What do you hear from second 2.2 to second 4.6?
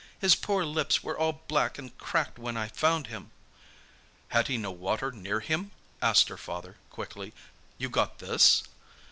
when I found him." "Had he